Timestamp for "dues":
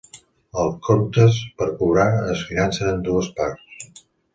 3.13-3.33